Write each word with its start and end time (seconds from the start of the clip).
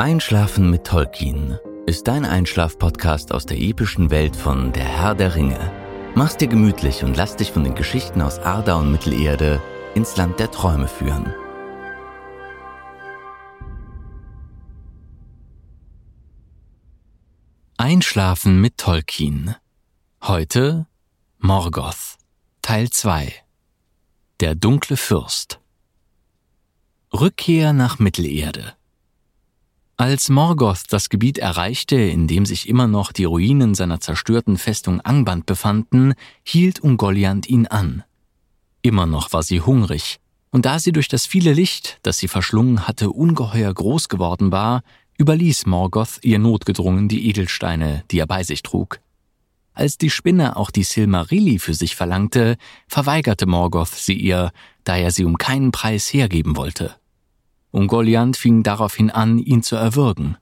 Einschlafen 0.00 0.70
mit 0.70 0.86
Tolkien 0.86 1.58
ist 1.84 2.08
dein 2.08 2.24
Einschlaf-Podcast 2.24 3.34
aus 3.34 3.44
der 3.44 3.58
epischen 3.58 4.10
Welt 4.10 4.34
von 4.34 4.72
Der 4.72 4.86
Herr 4.86 5.14
der 5.14 5.34
Ringe. 5.34 5.60
Mach's 6.14 6.38
dir 6.38 6.48
gemütlich 6.48 7.04
und 7.04 7.18
lass 7.18 7.36
dich 7.36 7.52
von 7.52 7.64
den 7.64 7.74
Geschichten 7.74 8.22
aus 8.22 8.38
Arda 8.38 8.76
und 8.76 8.90
Mittelerde 8.90 9.60
ins 9.94 10.16
Land 10.16 10.40
der 10.40 10.50
Träume 10.50 10.88
führen. 10.88 11.34
Einschlafen 17.76 18.58
mit 18.58 18.78
Tolkien. 18.78 19.54
Heute 20.22 20.86
Morgoth, 21.36 22.16
Teil 22.62 22.88
2. 22.88 23.34
Der 24.40 24.54
dunkle 24.54 24.96
Fürst. 24.96 25.60
Rückkehr 27.12 27.74
nach 27.74 27.98
Mittelerde. 27.98 28.79
Als 30.00 30.30
Morgoth 30.30 30.84
das 30.88 31.10
Gebiet 31.10 31.36
erreichte, 31.36 31.96
in 31.96 32.26
dem 32.26 32.46
sich 32.46 32.70
immer 32.70 32.86
noch 32.86 33.12
die 33.12 33.24
Ruinen 33.24 33.74
seiner 33.74 34.00
zerstörten 34.00 34.56
Festung 34.56 35.02
Angband 35.02 35.44
befanden, 35.44 36.14
hielt 36.42 36.80
Ungoliant 36.80 37.46
ihn 37.50 37.66
an. 37.66 38.02
Immer 38.80 39.04
noch 39.04 39.34
war 39.34 39.42
sie 39.42 39.60
hungrig, 39.60 40.18
und 40.52 40.64
da 40.64 40.78
sie 40.78 40.92
durch 40.92 41.08
das 41.08 41.26
viele 41.26 41.52
Licht, 41.52 41.98
das 42.00 42.16
sie 42.16 42.28
verschlungen 42.28 42.88
hatte, 42.88 43.10
ungeheuer 43.10 43.74
groß 43.74 44.08
geworden 44.08 44.50
war, 44.50 44.84
überließ 45.18 45.66
Morgoth 45.66 46.20
ihr 46.22 46.38
notgedrungen 46.38 47.08
die 47.08 47.28
Edelsteine, 47.28 48.02
die 48.10 48.20
er 48.20 48.26
bei 48.26 48.42
sich 48.42 48.62
trug. 48.62 49.00
Als 49.74 49.98
die 49.98 50.08
Spinne 50.08 50.56
auch 50.56 50.70
die 50.70 50.84
Silmarilli 50.84 51.58
für 51.58 51.74
sich 51.74 51.94
verlangte, 51.94 52.56
verweigerte 52.88 53.44
Morgoth 53.44 53.94
sie 53.94 54.14
ihr, 54.14 54.50
da 54.82 54.96
er 54.96 55.10
sie 55.10 55.26
um 55.26 55.36
keinen 55.36 55.72
Preis 55.72 56.10
hergeben 56.10 56.56
wollte. 56.56 56.99
Ungoliant 57.72 58.36
fing 58.36 58.62
daraufhin 58.62 59.10
an, 59.10 59.38
ihn 59.38 59.62
zu 59.62 59.76
erwürgen. 59.76 60.36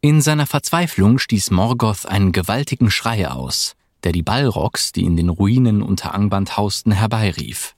In 0.00 0.20
seiner 0.20 0.46
Verzweiflung 0.46 1.18
stieß 1.18 1.50
Morgoth 1.50 2.06
einen 2.06 2.32
gewaltigen 2.32 2.90
Schrei 2.90 3.28
aus, 3.30 3.74
der 4.02 4.12
die 4.12 4.22
Balrogs, 4.22 4.92
die 4.92 5.04
in 5.04 5.16
den 5.16 5.28
Ruinen 5.28 5.82
unter 5.82 6.14
Angband 6.14 6.56
hausten, 6.56 6.92
herbeirief. 6.92 7.74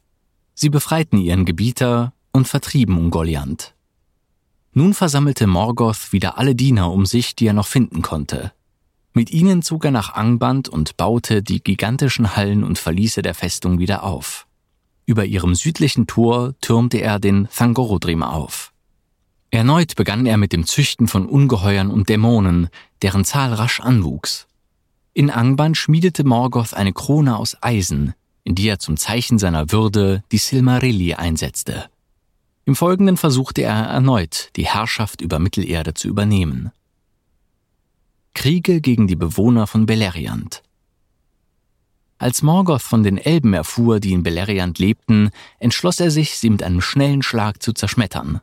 Sie 0.54 0.70
befreiten 0.70 1.18
ihren 1.18 1.44
Gebieter 1.44 2.12
und 2.32 2.48
vertrieben 2.48 2.96
Ungoliant. 2.96 3.74
Nun 4.72 4.94
versammelte 4.94 5.46
Morgoth 5.46 6.12
wieder 6.12 6.38
alle 6.38 6.54
Diener 6.54 6.90
um 6.90 7.06
sich, 7.06 7.36
die 7.36 7.46
er 7.46 7.52
noch 7.52 7.66
finden 7.66 8.02
konnte. 8.02 8.52
Mit 9.12 9.30
ihnen 9.30 9.62
zog 9.62 9.84
er 9.84 9.92
nach 9.92 10.14
Angband 10.14 10.68
und 10.68 10.96
baute 10.96 11.42
die 11.42 11.62
gigantischen 11.62 12.34
Hallen 12.34 12.64
und 12.64 12.78
Verliese 12.78 13.22
der 13.22 13.34
Festung 13.34 13.78
wieder 13.78 14.02
auf. 14.02 14.48
Über 15.06 15.24
ihrem 15.24 15.54
südlichen 15.54 16.06
Tor 16.06 16.54
türmte 16.60 16.98
er 16.98 17.18
den 17.18 17.48
Thangorodrim 17.54 18.22
auf. 18.22 18.72
Erneut 19.50 19.94
begann 19.94 20.26
er 20.26 20.36
mit 20.36 20.52
dem 20.52 20.66
Züchten 20.66 21.06
von 21.06 21.26
Ungeheuern 21.26 21.90
und 21.90 22.08
Dämonen, 22.08 22.70
deren 23.02 23.24
Zahl 23.24 23.54
rasch 23.54 23.80
anwuchs. 23.80 24.48
In 25.12 25.30
Angband 25.30 25.76
schmiedete 25.76 26.24
Morgoth 26.24 26.74
eine 26.74 26.92
Krone 26.92 27.36
aus 27.36 27.56
Eisen, 27.60 28.14
in 28.42 28.56
die 28.56 28.66
er 28.66 28.80
zum 28.80 28.96
Zeichen 28.96 29.38
seiner 29.38 29.70
Würde 29.70 30.24
die 30.32 30.38
Silmarilli 30.38 31.14
einsetzte. 31.14 31.88
Im 32.64 32.74
Folgenden 32.74 33.16
versuchte 33.16 33.62
er 33.62 33.74
erneut, 33.74 34.50
die 34.56 34.66
Herrschaft 34.66 35.20
über 35.20 35.38
Mittelerde 35.38 35.94
zu 35.94 36.08
übernehmen. 36.08 36.72
Kriege 38.34 38.80
gegen 38.80 39.06
die 39.06 39.14
Bewohner 39.14 39.68
von 39.68 39.86
Beleriand. 39.86 40.63
Als 42.24 42.40
Morgoth 42.40 42.80
von 42.80 43.02
den 43.02 43.18
Elben 43.18 43.52
erfuhr, 43.52 44.00
die 44.00 44.14
in 44.14 44.22
Beleriand 44.22 44.78
lebten, 44.78 45.28
entschloss 45.58 46.00
er 46.00 46.10
sich, 46.10 46.38
sie 46.38 46.48
mit 46.48 46.62
einem 46.62 46.80
schnellen 46.80 47.20
Schlag 47.20 47.62
zu 47.62 47.74
zerschmettern. 47.74 48.40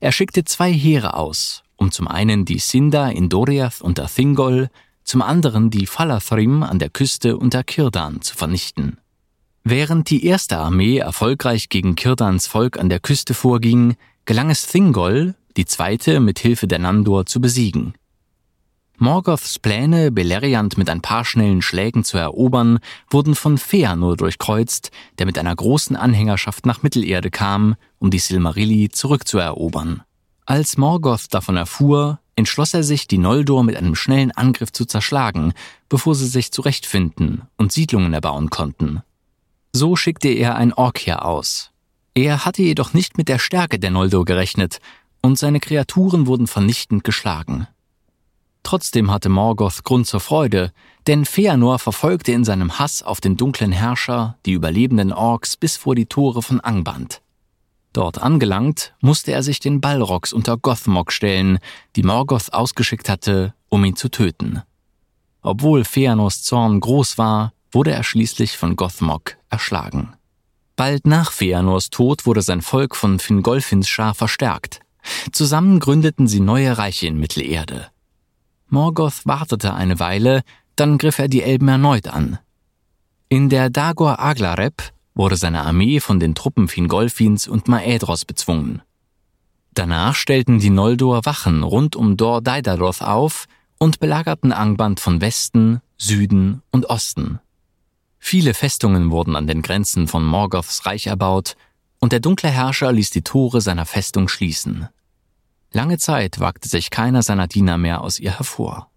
Er 0.00 0.12
schickte 0.12 0.44
zwei 0.44 0.70
Heere 0.70 1.14
aus, 1.14 1.62
um 1.76 1.90
zum 1.90 2.08
einen 2.08 2.44
die 2.44 2.58
Sinda 2.58 3.08
in 3.08 3.30
Doriath 3.30 3.80
unter 3.80 4.06
Thingol, 4.06 4.68
zum 5.02 5.22
anderen 5.22 5.70
die 5.70 5.86
Falathrim 5.86 6.62
an 6.62 6.78
der 6.78 6.90
Küste 6.90 7.38
unter 7.38 7.64
Kirdan 7.64 8.20
zu 8.20 8.36
vernichten. 8.36 8.98
Während 9.64 10.10
die 10.10 10.26
erste 10.26 10.58
Armee 10.58 10.98
erfolgreich 10.98 11.70
gegen 11.70 11.94
Kirdans 11.96 12.46
Volk 12.46 12.78
an 12.78 12.90
der 12.90 13.00
Küste 13.00 13.32
vorging, 13.32 13.96
gelang 14.26 14.50
es 14.50 14.66
Thingol, 14.66 15.34
die 15.56 15.64
zweite 15.64 16.20
mit 16.20 16.38
Hilfe 16.38 16.66
der 16.66 16.80
Nandor 16.80 17.24
zu 17.24 17.40
besiegen. 17.40 17.94
Morgoths 18.98 19.58
Pläne, 19.58 20.10
Beleriand 20.10 20.78
mit 20.78 20.88
ein 20.88 21.02
paar 21.02 21.26
schnellen 21.26 21.60
Schlägen 21.60 22.02
zu 22.02 22.16
erobern, 22.16 22.78
wurden 23.10 23.34
von 23.34 23.58
Feanor 23.58 24.16
durchkreuzt, 24.16 24.90
der 25.18 25.26
mit 25.26 25.38
einer 25.38 25.54
großen 25.54 25.96
Anhängerschaft 25.96 26.64
nach 26.64 26.82
Mittelerde 26.82 27.30
kam, 27.30 27.76
um 27.98 28.10
die 28.10 28.18
Silmarilli 28.18 28.88
zurückzuerobern. 28.88 30.02
Als 30.46 30.78
Morgoth 30.78 31.34
davon 31.34 31.58
erfuhr, 31.58 32.20
entschloss 32.36 32.72
er 32.72 32.82
sich, 32.82 33.06
die 33.06 33.18
Noldor 33.18 33.64
mit 33.64 33.76
einem 33.76 33.94
schnellen 33.94 34.30
Angriff 34.30 34.72
zu 34.72 34.86
zerschlagen, 34.86 35.52
bevor 35.90 36.14
sie 36.14 36.26
sich 36.26 36.50
zurechtfinden 36.50 37.42
und 37.58 37.72
Siedlungen 37.72 38.14
erbauen 38.14 38.48
konnten. 38.48 39.02
So 39.72 39.96
schickte 39.96 40.28
er 40.28 40.56
ein 40.56 40.72
Orkja 40.72 41.18
aus. 41.18 41.70
Er 42.14 42.46
hatte 42.46 42.62
jedoch 42.62 42.94
nicht 42.94 43.18
mit 43.18 43.28
der 43.28 43.38
Stärke 43.38 43.78
der 43.78 43.90
Noldor 43.90 44.24
gerechnet, 44.24 44.78
und 45.20 45.38
seine 45.38 45.60
Kreaturen 45.60 46.26
wurden 46.26 46.46
vernichtend 46.46 47.04
geschlagen. 47.04 47.66
Trotzdem 48.66 49.12
hatte 49.12 49.28
Morgoth 49.28 49.84
Grund 49.84 50.08
zur 50.08 50.18
Freude, 50.18 50.72
denn 51.06 51.24
Feanor 51.24 51.78
verfolgte 51.78 52.32
in 52.32 52.42
seinem 52.42 52.80
Hass 52.80 53.00
auf 53.00 53.20
den 53.20 53.36
dunklen 53.36 53.70
Herrscher 53.70 54.38
die 54.44 54.54
überlebenden 54.54 55.12
Orks 55.12 55.56
bis 55.56 55.76
vor 55.76 55.94
die 55.94 56.06
Tore 56.06 56.42
von 56.42 56.58
Angband. 56.58 57.22
Dort 57.92 58.20
angelangt, 58.20 58.92
musste 59.00 59.30
er 59.30 59.44
sich 59.44 59.60
den 59.60 59.80
Balrogs 59.80 60.32
unter 60.32 60.56
Gothmog 60.56 61.12
stellen, 61.12 61.60
die 61.94 62.02
Morgoth 62.02 62.52
ausgeschickt 62.52 63.08
hatte, 63.08 63.54
um 63.68 63.84
ihn 63.84 63.94
zu 63.94 64.08
töten. 64.08 64.62
Obwohl 65.42 65.84
Feanors 65.84 66.42
Zorn 66.42 66.80
groß 66.80 67.18
war, 67.18 67.52
wurde 67.70 67.92
er 67.92 68.02
schließlich 68.02 68.56
von 68.56 68.74
Gothmog 68.74 69.36
erschlagen. 69.48 70.16
Bald 70.74 71.06
nach 71.06 71.30
Feanors 71.30 71.90
Tod 71.90 72.26
wurde 72.26 72.42
sein 72.42 72.62
Volk 72.62 72.96
von 72.96 73.20
Fingolfins 73.20 73.88
Schar 73.88 74.16
verstärkt. 74.16 74.80
Zusammen 75.30 75.78
gründeten 75.78 76.26
sie 76.26 76.40
neue 76.40 76.76
Reiche 76.76 77.06
in 77.06 77.20
Mittelerde. 77.20 77.92
Morgoth 78.68 79.24
wartete 79.24 79.74
eine 79.74 80.00
Weile, 80.00 80.42
dann 80.74 80.98
griff 80.98 81.18
er 81.18 81.28
die 81.28 81.42
Elben 81.42 81.68
erneut 81.68 82.08
an. 82.08 82.38
In 83.28 83.48
der 83.48 83.70
Dagor 83.70 84.20
Aglareb 84.20 84.92
wurde 85.14 85.36
seine 85.36 85.62
Armee 85.62 86.00
von 86.00 86.20
den 86.20 86.34
Truppen 86.34 86.68
Fingolfins 86.68 87.48
und 87.48 87.68
Maedros 87.68 88.24
bezwungen. 88.24 88.82
Danach 89.72 90.14
stellten 90.14 90.58
die 90.58 90.70
Noldor 90.70 91.24
Wachen 91.24 91.62
rund 91.62 91.96
um 91.96 92.16
Dor 92.16 92.40
Daidaroth 92.40 93.02
auf 93.02 93.46
und 93.78 94.00
belagerten 94.00 94.52
Angband 94.52 95.00
von 95.00 95.20
Westen, 95.20 95.80
Süden 95.98 96.62
und 96.70 96.88
Osten. 96.88 97.40
Viele 98.18 98.54
Festungen 98.54 99.10
wurden 99.10 99.36
an 99.36 99.46
den 99.46 99.62
Grenzen 99.62 100.08
von 100.08 100.24
Morgoths 100.24 100.86
Reich 100.86 101.06
erbaut, 101.06 101.56
und 101.98 102.12
der 102.12 102.20
dunkle 102.20 102.50
Herrscher 102.50 102.92
ließ 102.92 103.10
die 103.10 103.22
Tore 103.22 103.60
seiner 103.60 103.86
Festung 103.86 104.28
schließen. 104.28 104.88
Lange 105.76 105.98
Zeit 105.98 106.40
wagte 106.40 106.70
sich 106.70 106.88
keiner 106.88 107.22
seiner 107.22 107.48
Diener 107.48 107.76
mehr 107.76 108.00
aus 108.00 108.18
ihr 108.18 108.38
hervor. 108.38 108.90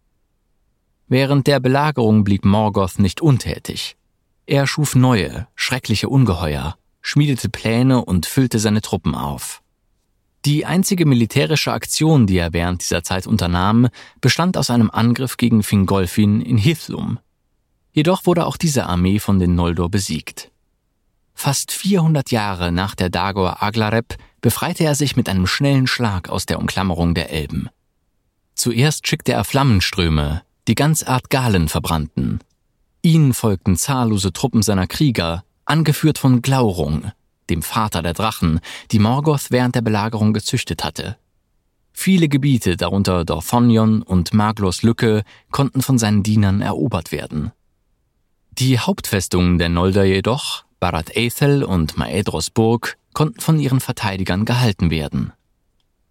Während 1.10 1.46
der 1.46 1.60
Belagerung 1.60 2.24
blieb 2.24 2.46
Morgoth 2.46 3.00
nicht 3.00 3.20
untätig. 3.20 3.98
Er 4.46 4.66
schuf 4.66 4.96
neue, 4.96 5.46
schreckliche 5.56 6.08
Ungeheuer, 6.08 6.78
schmiedete 7.02 7.50
Pläne 7.50 8.06
und 8.06 8.26
füllte 8.26 8.60
seine 8.60 8.82
Truppen 8.82 9.14
auf. 9.14 9.62
Die 10.46 10.66
einzige 10.66 11.06
militärische 11.06 11.74
Aktion, 11.74 12.28
die 12.28 12.38
er 12.38 12.54
während 12.54 12.82
dieser 12.82 13.04
Zeit 13.04 13.28
unternahm, 13.28 13.90
bestand 14.22 14.56
aus 14.56 14.70
einem 14.70 14.90
Angriff 14.90 15.36
gegen 15.36 15.64
Fingolfin 15.64 16.40
in 16.40 16.58
Hithlum, 16.58 17.20
Jedoch 17.92 18.26
wurde 18.26 18.46
auch 18.46 18.56
diese 18.56 18.86
Armee 18.86 19.20
von 19.20 19.40
den 19.40 19.56
Noldor 19.56 19.90
besiegt. 19.90 20.52
Fast 21.42 21.72
400 21.72 22.32
Jahre 22.32 22.70
nach 22.70 22.96
der 22.96 23.10
Dagor 23.10 23.64
Aglareb 23.64 24.18
befreite 24.42 24.84
er 24.84 24.94
sich 24.94 25.16
mit 25.16 25.30
einem 25.30 25.48
schnellen 25.48 25.88
Schlag 25.88 26.28
aus 26.28 26.46
der 26.46 26.60
Umklammerung 26.60 27.14
der 27.14 27.32
Elben. 27.32 27.70
Zuerst 28.56 29.08
schickte 29.08 29.32
er 29.32 29.46
Flammenströme, 29.46 30.42
die 30.68 30.76
ganz 30.76 31.02
Art 31.02 31.30
Galen 31.30 31.70
verbrannten. 31.70 32.42
Ihnen 33.02 33.34
folgten 33.34 33.78
zahllose 33.78 34.34
Truppen 34.34 34.64
seiner 34.64 34.86
Krieger, 34.86 35.46
angeführt 35.64 36.18
von 36.18 36.42
Glaurung, 36.42 37.14
dem 37.50 37.62
Vater 37.62 38.02
der 38.02 38.14
Drachen, 38.14 38.60
die 38.92 39.00
Morgoth 39.00 39.50
während 39.50 39.76
der 39.76 39.82
Belagerung 39.82 40.34
gezüchtet 40.34 40.84
hatte. 40.84 41.16
Viele 41.94 42.28
Gebiete, 42.28 42.76
darunter 42.76 43.24
Dorthonion 43.24 44.02
und 44.02 44.34
Maglos 44.34 44.84
Lücke, 44.84 45.24
konnten 45.52 45.82
von 45.84 45.98
seinen 45.98 46.22
Dienern 46.22 46.60
erobert 46.60 47.14
werden. 47.14 47.54
Die 48.52 48.78
Hauptfestungen 48.78 49.58
der 49.58 49.70
Nolder 49.70 50.04
jedoch, 50.04 50.66
Barat 50.80 51.16
Aethel 51.16 51.64
und 51.64 51.98
Maedros 51.98 52.50
Burg, 52.50 52.98
konnten 53.14 53.42
von 53.42 53.60
ihren 53.60 53.80
Verteidigern 53.80 54.46
gehalten 54.46 54.92
werden. 54.92 55.34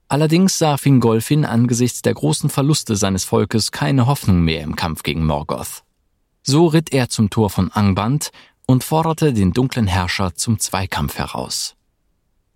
Allerdings 0.08 0.58
sah 0.58 0.76
Fingolfin 0.76 1.44
angesichts 1.44 2.02
der 2.02 2.14
großen 2.14 2.50
Verluste 2.50 2.96
seines 2.96 3.24
Volkes 3.24 3.72
keine 3.72 4.06
Hoffnung 4.06 4.40
mehr 4.40 4.62
im 4.62 4.74
Kampf 4.74 5.02
gegen 5.02 5.24
Morgoth. 5.24 5.82
So 6.42 6.66
ritt 6.66 6.92
er 6.92 7.08
zum 7.08 7.28
Tor 7.28 7.50
von 7.50 7.70
Angband 7.70 8.30
und 8.66 8.84
forderte 8.84 9.32
den 9.32 9.52
dunklen 9.52 9.86
Herrscher 9.86 10.34
zum 10.34 10.58
Zweikampf 10.58 11.18
heraus. 11.18 11.74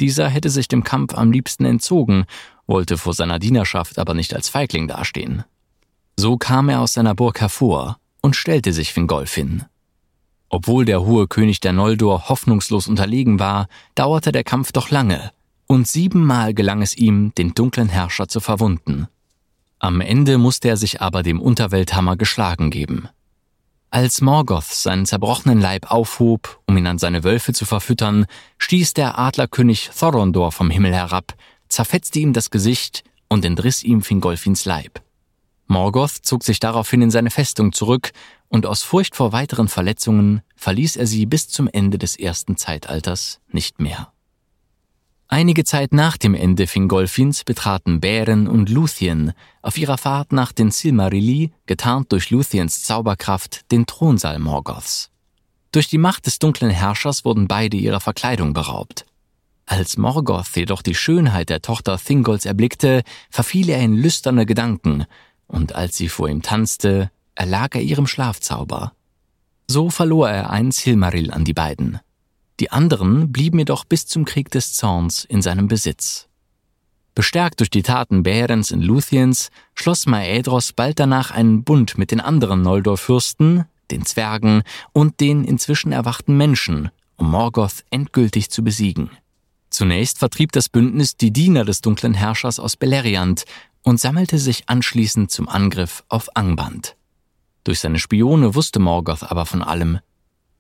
Dieser 0.00 0.29
hätte 0.29 0.50
sich 0.50 0.67
dem 0.67 0.82
Kampf 0.82 1.15
am 1.15 1.31
liebsten 1.31 1.65
entzogen, 1.65 2.25
wollte 2.67 2.97
vor 2.97 3.15
seiner 3.15 3.38
Dienerschaft 3.38 3.99
aber 3.99 4.15
nicht 4.15 4.35
als 4.35 4.49
Feigling 4.49 4.88
dastehen. 4.88 5.44
So 6.19 6.37
kam 6.37 6.69
er 6.69 6.81
aus 6.81 6.94
seiner 6.94 7.15
Burg 7.15 7.41
hervor 7.41 7.99
und 8.20 8.35
stellte 8.35 8.73
sich 8.73 8.93
Fingolfin. 8.93 9.65
Obwohl 10.55 10.85
der 10.85 11.01
hohe 11.01 11.29
König 11.29 11.61
der 11.61 11.73
Noldor 11.73 12.29
hoffnungslos 12.29 12.87
unterlegen 12.87 13.41
war, 13.41 13.69
dauerte 13.95 14.33
der 14.33 14.45
Kampf 14.45 14.71
doch 14.71 14.91
lange, 14.91 15.33
und 15.67 15.89
siebenmal 15.89 16.53
gelang 16.53 16.83
es 16.83 16.95
ihm, 16.95 17.35
den 17.35 17.55
dunklen 17.55 17.89
Herrscher 17.89 18.29
zu 18.29 18.39
verwunden. 18.39 19.09
Am 19.79 20.03
Ende 20.03 20.37
musste 20.37 20.69
er 20.69 20.77
sich 20.77 21.01
aber 21.01 21.23
dem 21.23 21.41
Unterwelthammer 21.41 22.17
geschlagen 22.17 22.71
geben. 22.71 23.09
Als 23.91 24.21
Morgoth 24.21 24.67
seinen 24.67 25.07
zerbrochenen 25.07 25.59
Leib 25.59 25.91
aufhob, 25.91 26.61
um 26.67 26.77
ihn 26.77 26.87
an 26.87 26.99
seine 26.99 27.25
Wölfe 27.25 27.55
zu 27.55 27.65
verfüttern, 27.65 28.27
stieß 28.59 28.93
der 28.93 29.19
Adlerkönig 29.19 29.91
Thorondor 29.99 30.53
vom 30.53 30.69
Himmel 30.69 30.95
herab, 30.95 31.35
zerfetzte 31.69 32.19
ihm 32.19 32.35
das 32.35 32.51
Gesicht 32.51 33.05
und 33.31 33.47
entriss 33.47 33.83
ihm 33.83 34.03
Fingolfins 34.03 34.67
Leib. 34.67 35.01
Morgoth 35.67 36.19
zog 36.23 36.44
sich 36.44 36.61
daraufhin 36.61 37.03
in 37.03 37.11
seine 37.11 37.31
Festung 37.31 37.73
zurück 37.73 38.12
und 38.49 38.67
aus 38.67 38.82
Furcht 38.82 39.17
vor 39.17 39.32
weiteren 39.32 39.69
Verletzungen 39.69 40.43
verließ 40.56 40.97
er 40.97 41.06
sie 41.06 41.26
bis 41.26 41.49
zum 41.49 41.69
Ende 41.73 41.99
des 41.99 42.19
ersten 42.19 42.56
Zeitalters 42.56 43.41
nicht 43.49 43.81
mehr. 43.81 44.12
Einige 45.29 45.64
Zeit 45.64 45.94
nach 45.94 46.19
dem 46.19 46.35
Ende 46.35 46.67
Fingolfins 46.67 47.44
betraten 47.44 48.00
Bären 48.00 48.47
und 48.47 48.69
Luthien 48.69 49.32
auf 49.62 49.79
ihrer 49.79 49.97
Fahrt 49.97 50.31
nach 50.31 50.53
den 50.53 50.70
Silmarilli, 50.70 51.53
getarnt 51.65 52.12
durch 52.12 52.29
Luthiens 52.29 52.82
Zauberkraft, 52.82 53.70
den 53.73 53.87
Thronsaal 53.87 54.38
Morgoths. 54.38 55.11
Durch 55.73 55.88
die 55.88 55.97
Macht 55.97 56.26
des 56.26 56.38
dunklen 56.38 56.70
Herrschers 56.70 57.25
wurden 57.25 57.49
beide 57.49 57.79
ihrer 57.79 58.00
Verkleidung 58.00 58.53
beraubt. 58.53 59.06
Als 59.65 59.97
Morgoth 59.97 60.55
jedoch 60.55 60.82
die 60.82 60.94
Schönheit 60.94 61.49
der 61.49 61.62
Tochter 61.62 61.97
Thingolls 61.97 62.44
erblickte, 62.44 63.03
verfiel 63.31 63.70
er 63.70 63.81
in 63.81 63.94
lüsterne 63.94 64.44
Gedanken, 64.44 65.06
und 65.53 65.77
als 65.77 65.97
sie 65.97 66.09
vor 66.09 66.29
ihm 66.29 66.43
tanzte, 66.43 67.11
erlag 67.37 67.77
er 67.77 67.83
ihrem 67.83 68.09
Schlafzauber. 68.09 68.93
So 69.69 69.91
verlor 69.91 70.29
er 70.29 70.51
einen 70.51 70.73
Silmaril 70.73 71.31
an 71.31 71.45
die 71.45 71.55
beiden. 71.55 72.01
Die 72.59 72.71
anderen 72.71 73.33
blieben 73.33 73.59
jedoch 73.59 73.85
bis 73.85 74.07
zum 74.07 74.25
Krieg 74.25 74.51
des 74.51 74.75
Zorns 74.75 75.25
in 75.25 75.41
seinem 75.43 75.69
Besitz. 75.69 76.29
Bestärkt 77.15 77.61
durch 77.61 77.71
die 77.71 77.83
Taten 77.83 78.23
Bärens 78.23 78.73
und 78.73 78.83
Luthiens 78.83 79.51
schloss 79.75 80.07
Maedros 80.07 80.73
bald 80.73 80.99
danach 80.99 81.31
einen 81.31 81.63
Bund 81.63 81.99
mit 81.99 82.11
den 82.11 82.21
anderen 82.21 82.63
Noldor-Fürsten, 82.63 83.65
den 83.91 84.07
Zwergen 84.07 84.63
und 84.93 85.21
den 85.21 85.45
inzwischen 85.45 85.93
erwachten 85.93 86.37
Menschen, 86.37 86.91
um 87.17 87.31
Morgoth 87.31 87.85
endgültig 87.91 88.51
zu 88.51 88.65
besiegen. 88.65 89.11
Zunächst 89.69 90.19
vertrieb 90.19 90.53
das 90.53 90.69
Bündnis 90.69 91.17
die 91.17 91.33
Diener 91.33 91.65
des 91.65 91.81
dunklen 91.81 92.15
Herrschers 92.15 92.61
aus 92.61 92.77
Beleriand 92.77 93.45
und 93.82 94.00
sammelte 94.00 94.38
sich 94.38 94.69
anschließend 94.69 95.31
zum 95.31 95.49
Angriff 95.49 96.05
auf 96.08 96.37
Angband. 96.37 96.96
Durch 97.64 97.81
seine 97.81 97.99
Spione 97.99 98.55
wusste 98.55 98.79
Morgoth 98.81 99.23
aber 99.25 99.46
von 99.46 99.62
allem, 99.62 100.00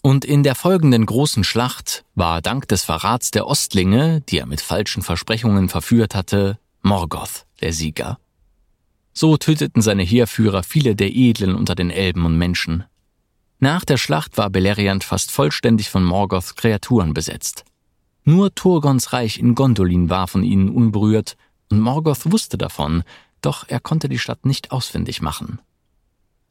und 0.02 0.24
in 0.24 0.42
der 0.42 0.56
folgenden 0.56 1.06
großen 1.06 1.44
Schlacht 1.44 2.04
war 2.16 2.42
dank 2.42 2.66
des 2.66 2.82
Verrats 2.82 3.30
der 3.30 3.46
Ostlinge, 3.46 4.20
die 4.22 4.38
er 4.38 4.46
mit 4.46 4.60
falschen 4.60 5.02
Versprechungen 5.02 5.68
verführt 5.68 6.16
hatte, 6.16 6.58
Morgoth 6.82 7.46
der 7.60 7.72
Sieger. 7.72 8.18
So 9.12 9.36
töteten 9.36 9.80
seine 9.80 10.02
Heerführer 10.02 10.64
viele 10.64 10.96
der 10.96 11.14
Edlen 11.14 11.54
unter 11.54 11.76
den 11.76 11.90
Elben 11.90 12.26
und 12.26 12.36
Menschen. 12.36 12.84
Nach 13.60 13.84
der 13.84 13.96
Schlacht 13.96 14.38
war 14.38 14.50
Beleriand 14.50 15.04
fast 15.04 15.30
vollständig 15.30 15.88
von 15.88 16.02
Morgoths 16.02 16.56
Kreaturen 16.56 17.14
besetzt. 17.14 17.64
Nur 18.24 18.54
Turgons 18.54 19.12
Reich 19.12 19.38
in 19.38 19.54
Gondolin 19.54 20.10
war 20.10 20.26
von 20.26 20.42
ihnen 20.42 20.68
unberührt, 20.68 21.36
Morgoth 21.80 22.30
wusste 22.30 22.58
davon, 22.58 23.02
doch 23.40 23.64
er 23.68 23.80
konnte 23.80 24.08
die 24.08 24.18
Stadt 24.18 24.46
nicht 24.46 24.72
ausfindig 24.72 25.22
machen. 25.22 25.60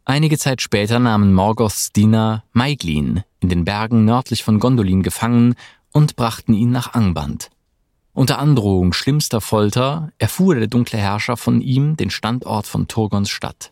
Einige 0.04 0.38
Zeit 0.38 0.62
später 0.62 1.00
nahmen 1.00 1.34
Morgoths 1.34 1.92
Diener 1.92 2.44
Maiglin 2.54 3.24
in 3.40 3.50
den 3.50 3.66
Bergen 3.66 4.04
nördlich 4.06 4.44
von 4.44 4.60
Gondolin 4.60 5.04
gefangen 5.04 5.56
und 5.92 6.16
brachten 6.16 6.54
ihn 6.54 6.72
nach 6.72 6.94
Angband. 6.94 7.50
Unter 8.14 8.40
Androhung 8.40 8.94
schlimmster 8.94 9.40
Folter 9.40 10.12
erfuhr 10.18 10.56
der 10.56 10.68
dunkle 10.68 11.00
Herrscher 11.00 11.38
von 11.38 11.62
ihm 11.62 11.96
den 11.96 12.10
Standort 12.10 12.68
von 12.68 12.88
Turgons 12.88 13.30
Stadt. 13.30 13.72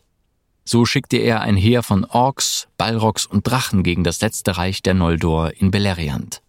So 0.64 0.86
schickte 0.86 1.16
er 1.16 1.40
ein 1.40 1.56
Heer 1.56 1.82
von 1.82 2.04
Orks, 2.04 2.68
Balrogs 2.78 3.26
und 3.26 3.46
Drachen 3.46 3.82
gegen 3.82 4.04
das 4.04 4.20
letzte 4.20 4.56
Reich 4.56 4.82
der 4.82 4.94
Noldor 4.94 5.52
in 5.54 5.70
Beleriand. 5.70 6.42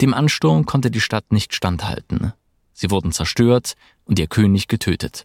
Dem 0.00 0.12
Ansturm 0.12 0.66
konnte 0.66 0.90
die 0.90 1.00
Stadt 1.00 1.32
nicht 1.32 1.54
standhalten. 1.54 2.34
Sie 2.74 2.90
wurden 2.90 3.12
zerstört 3.12 3.74
und 4.04 4.18
ihr 4.18 4.26
König 4.26 4.68
getötet. 4.68 5.24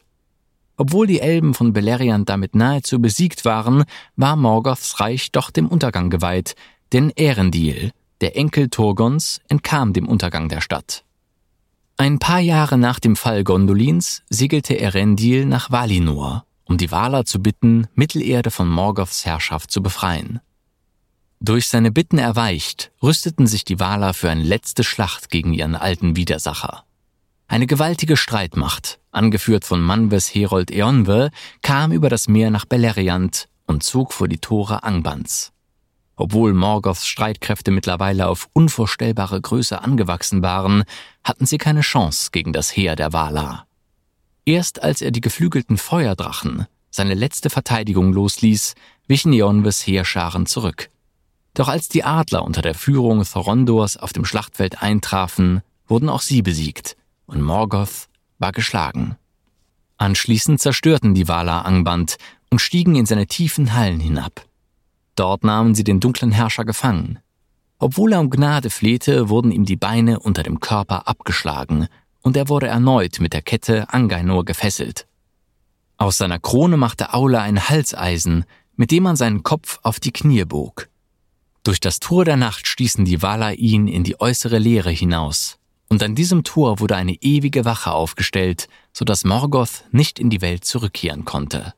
Obwohl 0.77 1.07
die 1.07 1.19
Elben 1.19 1.53
von 1.53 1.73
Beleriand 1.73 2.29
damit 2.29 2.55
nahezu 2.55 3.01
besiegt 3.01 3.43
waren, 3.43 3.83
war 4.15 4.37
Morgoths 4.37 5.01
Reich 5.01 5.33
doch 5.33 5.51
dem 5.51 5.67
Untergang 5.67 6.09
geweiht, 6.09 6.55
denn 6.93 7.09
Erendil, 7.09 7.91
der 8.21 8.37
Enkel 8.37 8.69
Turgons, 8.69 9.41
entkam 9.49 9.91
dem 9.91 10.07
Untergang 10.07 10.47
der 10.47 10.61
Stadt. 10.61 11.03
Ein 11.97 12.17
paar 12.17 12.39
Jahre 12.39 12.77
nach 12.77 13.01
dem 13.01 13.17
Fall 13.17 13.43
Gondolins 13.43 14.23
segelte 14.29 14.79
Erendil 14.79 15.45
nach 15.45 15.69
Valinor, 15.69 16.45
um 16.63 16.77
die 16.77 16.91
Valar 16.91 17.25
zu 17.25 17.41
bitten, 17.41 17.87
Mittelerde 17.93 18.51
von 18.51 18.69
Morgoths 18.69 19.25
Herrschaft 19.25 19.71
zu 19.71 19.83
befreien. 19.83 20.39
Durch 21.41 21.67
seine 21.67 21.91
Bitten 21.91 22.17
erweicht, 22.17 22.91
rüsteten 23.03 23.47
sich 23.47 23.65
die 23.65 23.81
Valar 23.81 24.13
für 24.13 24.29
eine 24.29 24.43
letzte 24.43 24.85
Schlacht 24.85 25.29
gegen 25.29 25.53
ihren 25.53 25.75
alten 25.75 26.15
Widersacher. 26.15 26.85
Eine 27.51 27.65
gewaltige 27.65 28.15
Streitmacht, 28.15 28.99
angeführt 29.09 29.65
von 29.65 29.81
Manwes 29.81 30.35
Herold 30.35 30.69
Eonwe, 30.69 31.31
kam 31.63 31.91
über 31.91 32.07
das 32.07 32.27
Meer 32.27 32.51
nach 32.51 32.65
Beleriand 32.65 33.49
und 33.65 33.81
zog 33.81 34.13
vor 34.13 34.27
die 34.27 34.37
Tore 34.37 34.83
Angbands. 34.83 35.51
Obwohl 36.15 36.53
Morgoths 36.53 37.07
Streitkräfte 37.07 37.71
mittlerweile 37.71 38.27
auf 38.27 38.49
unvorstellbare 38.53 39.41
Größe 39.41 39.81
angewachsen 39.81 40.43
waren, 40.43 40.83
hatten 41.23 41.47
sie 41.47 41.57
keine 41.57 41.81
Chance 41.81 42.29
gegen 42.31 42.53
das 42.53 42.77
Heer 42.77 42.95
der 42.95 43.13
Valar. 43.13 43.65
Erst 44.45 44.83
als 44.83 45.01
er 45.01 45.09
die 45.09 45.21
geflügelten 45.21 45.79
Feuerdrachen, 45.79 46.67
seine 46.91 47.15
letzte 47.15 47.49
Verteidigung 47.49 48.13
losließ, 48.13 48.75
wichen 49.07 49.33
Eonwes 49.33 49.87
Heerscharen 49.87 50.45
zurück. 50.45 50.91
Doch 51.55 51.67
als 51.67 51.89
die 51.89 52.03
Adler 52.03 52.43
unter 52.43 52.61
der 52.61 52.75
Führung 52.75 53.23
Thorondors 53.23 53.97
auf 53.97 54.13
dem 54.13 54.23
Schlachtfeld 54.23 54.83
eintrafen, 54.83 55.63
wurden 55.87 56.09
auch 56.09 56.21
sie 56.21 56.43
besiegt 56.43 56.95
und 57.29 57.41
Morgoth 57.41 58.07
war 58.39 58.51
geschlagen. 58.51 59.15
Anschließend 59.97 60.59
zerstörten 60.61 61.13
die 61.13 61.27
Valar 61.27 61.65
Angband 61.65 62.17
und 62.49 62.59
stiegen 62.59 62.95
in 62.95 63.05
seine 63.05 63.27
tiefen 63.27 63.73
Hallen 63.73 63.99
hinab. 63.99 64.45
Dort 65.15 65.43
nahmen 65.43 65.75
sie 65.75 65.83
den 65.83 65.99
dunklen 65.99 66.31
Herrscher 66.31 66.65
gefangen. 66.65 67.19
Obwohl 67.77 68.13
er 68.13 68.19
um 68.19 68.29
Gnade 68.29 68.69
flehte, 68.69 69.29
wurden 69.29 69.51
ihm 69.51 69.65
die 69.65 69.75
Beine 69.75 70.19
unter 70.19 70.43
dem 70.43 70.59
Körper 70.59 71.07
abgeschlagen 71.07 71.87
und 72.21 72.35
er 72.35 72.49
wurde 72.49 72.67
erneut 72.67 73.19
mit 73.19 73.33
der 73.33 73.41
Kette 73.41 73.93
Angainor 73.93 74.45
gefesselt. 74.45 75.05
Aus 75.97 76.17
seiner 76.17 76.39
Krone 76.39 76.77
machte 76.77 77.13
Aula 77.13 77.41
ein 77.41 77.69
Halseisen, 77.69 78.45
mit 78.75 78.91
dem 78.91 79.03
man 79.03 79.17
seinen 79.17 79.43
Kopf 79.43 79.79
auf 79.83 79.99
die 79.99 80.11
Knie 80.11 80.45
bog. 80.45 80.87
Durch 81.63 81.81
das 81.81 81.99
Tor 81.99 82.23
der 82.23 82.37
Nacht 82.37 82.67
stießen 82.67 83.03
die 83.03 83.21
Valar 83.21 83.53
ihn 83.53 83.87
in 83.87 84.05
die 84.05 84.19
äußere 84.19 84.59
Leere 84.59 84.91
hinaus 84.91 85.58
und 85.89 86.03
an 86.03 86.15
diesem 86.15 86.43
Tor 86.43 86.79
wurde 86.79 86.95
eine 86.95 87.13
ewige 87.13 87.65
Wache 87.65 87.91
aufgestellt, 87.91 88.67
so 88.93 89.03
dass 89.03 89.25
Morgoth 89.25 89.83
nicht 89.91 90.19
in 90.19 90.29
die 90.29 90.41
Welt 90.41 90.63
zurückkehren 90.63 91.25
konnte. 91.25 91.73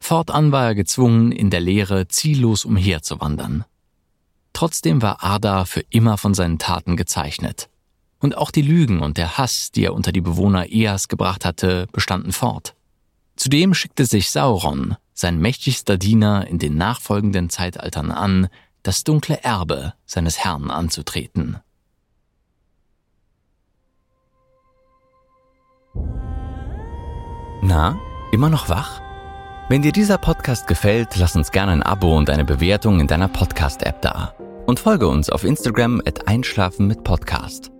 Fortan 0.00 0.50
war 0.50 0.66
er 0.66 0.74
gezwungen, 0.74 1.30
in 1.30 1.50
der 1.50 1.60
Leere 1.60 2.08
ziellos 2.08 2.64
umherzuwandern. 2.64 3.64
Trotzdem 4.52 5.00
war 5.00 5.22
Arda 5.22 5.64
für 5.64 5.84
immer 5.90 6.18
von 6.18 6.34
seinen 6.34 6.58
Taten 6.58 6.96
gezeichnet. 6.96 7.68
Und 8.18 8.36
auch 8.36 8.50
die 8.50 8.62
Lügen 8.62 9.00
und 9.00 9.16
der 9.16 9.38
Hass, 9.38 9.70
die 9.70 9.84
er 9.84 9.94
unter 9.94 10.12
die 10.12 10.20
Bewohner 10.20 10.70
Eas 10.70 11.08
gebracht 11.08 11.44
hatte, 11.44 11.86
bestanden 11.92 12.32
fort. 12.32 12.74
Zudem 13.36 13.72
schickte 13.72 14.04
sich 14.04 14.30
Sauron, 14.30 14.96
sein 15.14 15.38
mächtigster 15.38 15.96
Diener 15.96 16.46
in 16.46 16.58
den 16.58 16.76
nachfolgenden 16.76 17.48
Zeitaltern 17.48 18.10
an, 18.10 18.48
das 18.82 19.04
dunkle 19.04 19.42
Erbe 19.42 19.94
seines 20.04 20.38
Herrn 20.38 20.70
anzutreten. 20.70 21.58
Na, 27.62 27.98
immer 28.32 28.48
noch 28.48 28.68
wach? 28.68 29.00
Wenn 29.68 29.82
dir 29.82 29.92
dieser 29.92 30.18
Podcast 30.18 30.66
gefällt, 30.66 31.16
lass 31.16 31.36
uns 31.36 31.52
gerne 31.52 31.72
ein 31.72 31.82
Abo 31.82 32.16
und 32.16 32.28
eine 32.30 32.44
Bewertung 32.44 33.00
in 33.00 33.06
deiner 33.06 33.28
Podcast-App 33.28 34.02
da. 34.02 34.34
Und 34.66 34.80
folge 34.80 35.08
uns 35.08 35.30
auf 35.30 35.44
Instagram 35.44 36.00
at 36.06 36.26
Einschlafen 36.26 36.86
mit 36.86 37.04
Podcast. 37.04 37.70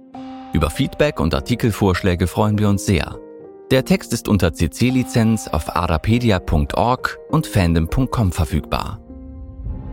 Über 0.53 0.71
Feedback 0.71 1.21
und 1.21 1.35
Artikelvorschläge 1.35 2.27
freuen 2.27 2.59
wir 2.59 2.69
uns 2.69 2.87
sehr. 2.87 3.19
Der 3.71 3.85
Text 3.85 4.13
ist 4.13 4.29
unter 4.29 4.53
CC-Lizenz 4.53 5.47
auf 5.47 5.77
arapedia.org 5.77 7.19
und 7.31 7.47
fandom.com 7.47 8.33
verfügbar. 8.33 9.01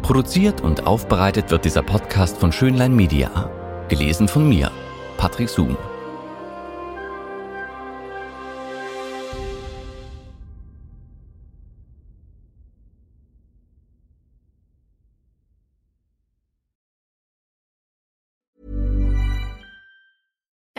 Produziert 0.01 0.61
und 0.61 0.87
aufbereitet 0.87 1.51
wird 1.51 1.65
dieser 1.65 1.83
Podcast 1.83 2.37
von 2.37 2.51
Schönlein 2.51 2.95
Media. 2.95 3.51
Gelesen 3.89 4.27
von 4.27 4.49
mir, 4.49 4.71
Patrick 5.17 5.49
Zoom. 5.49 5.77